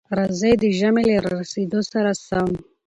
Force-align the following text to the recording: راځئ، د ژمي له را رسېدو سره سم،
راځئ، 0.17 0.53
د 0.61 0.63
ژمي 0.79 1.03
له 1.09 1.17
را 1.23 1.31
رسېدو 1.39 1.79
سره 1.91 2.11
سم، 2.27 2.49